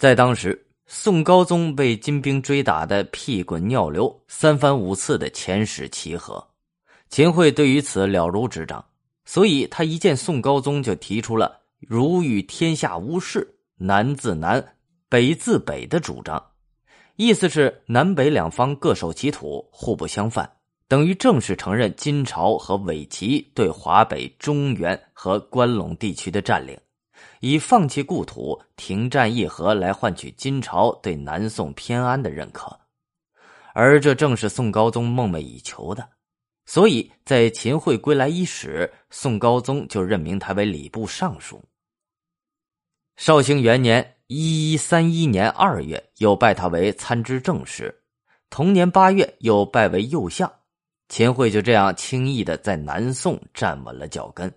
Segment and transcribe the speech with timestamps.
[0.00, 6.42] 在当时，宋高宗被金兵追打的屁滚尿流，三番五次的遣使齐和，
[7.10, 8.82] 秦桧对于此了如指掌，
[9.26, 14.72] 所以他一见宋高宗就提出了“如遇天下无事，南自南，
[15.10, 16.42] 北自北”的主张，
[17.16, 20.50] 意思是南北两方各守其土，互不相犯。
[20.88, 26.74] 等于正式承认金朝和伪齐对华北、中原和关陇地区的占领，
[27.40, 32.78] 以放弃故土、停战议和来换取金朝对南宋偏安的认可，
[33.74, 36.08] 而这正是宋高宗梦寐以求的。
[36.66, 41.60] 所以在秦桧归来伊始，宋高宗就任命他为礼部尚书。
[43.16, 48.02] 绍兴元年（一一三一年）二月，又拜他为参知政事，
[48.50, 50.50] 同年八月，又拜为右相。
[51.08, 54.52] 秦桧就这样轻易的在南宋站稳了脚跟。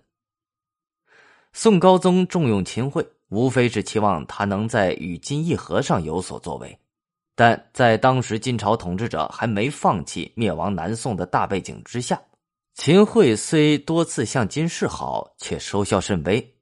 [1.56, 6.76] 宋高宗重用秦桧，无非是期望他能在与金议和上有所作为，
[7.36, 12.20] 但在当时金朝统治者还没放弃灭亡南宋的大背景之下，
[12.74, 16.54] 秦桧虽多次向金示好，却收效甚微。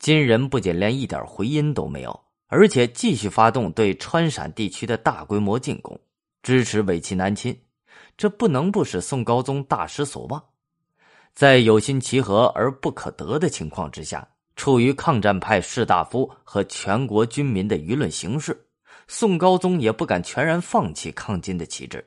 [0.00, 5.98] 金人不仅连一点回音都没有，而且继续发动对川陕地区的大规模进攻，
[6.42, 7.56] 支持伪齐南侵。
[8.16, 10.42] 这不能不使宋高宗大失所望，
[11.32, 14.26] 在有心齐和而不可得的情况之下，
[14.60, 18.54] 处于抗战派士大夫和全国军民的舆论形势，
[19.08, 22.04] 宋高宗也不敢全然放弃抗金的旗帜。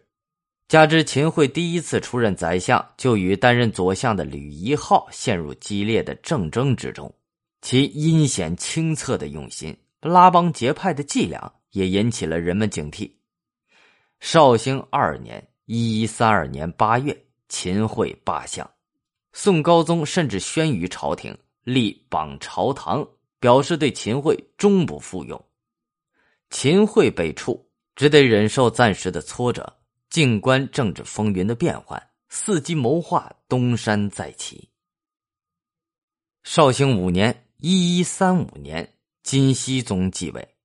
[0.68, 7.12] 加之秦桧第一次出任宰相，就与担任左相的吕夷浩陷入激烈的政争之中，
[7.64, 13.10] 其阴险清澈的用心、拉帮结派的伎俩，也引起了人们警惕。
[14.20, 15.44] 绍兴二年。
[15.66, 18.70] 一一三二年八月，秦桧罢相，
[19.32, 23.08] 宋高宗甚至宣于朝廷，立榜朝堂，
[23.40, 25.44] 表示对秦桧终不复用。
[26.50, 29.78] 秦桧被处，只得忍受暂时的挫折，
[30.10, 34.70] 静观政治风云的变幻，伺机谋划东山再起。
[36.44, 40.56] 绍兴五年（一一三五年），金熙宗继位，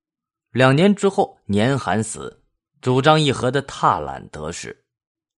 [0.50, 2.42] 两年之后，年寒死，
[2.80, 4.84] 主张议和的踏懒得势。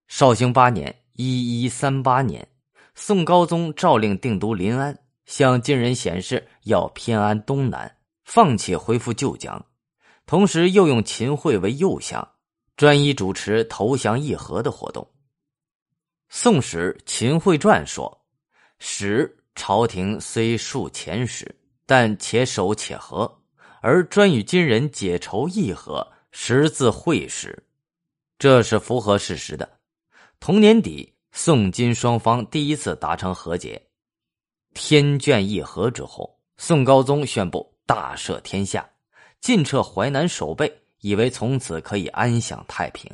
[0.07, 2.47] 绍兴八年（一一三八年），
[2.95, 4.97] 宋高宗诏令定都临安，
[5.29, 9.63] 向金人显示要偏安东南，放弃恢复旧疆，
[10.25, 12.27] 同时又用秦桧为右相，
[12.75, 15.03] 专一主持投降议和的活动。
[16.29, 18.25] 《宋史·秦桧传》说
[18.79, 23.31] ：“时朝廷虽数遣使，但且守且和，
[23.83, 27.63] 而专与金人解仇议和，实自会使。”
[28.39, 29.77] 这是符合事实的。
[30.39, 33.88] 同年底，宋金双方第一次达成和解，
[34.81, 38.89] 天眷议和之后，宋高宗宣布大赦天下，
[39.41, 43.11] 尽撤淮南守备，以为从此可以安享太平。